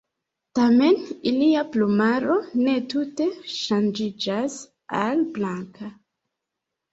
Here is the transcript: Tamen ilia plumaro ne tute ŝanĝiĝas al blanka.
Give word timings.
Tamen 0.59 0.95
ilia 1.31 1.61
plumaro 1.75 2.37
ne 2.61 2.73
tute 2.93 3.27
ŝanĝiĝas 3.57 4.57
al 5.03 5.23
blanka. 5.37 5.93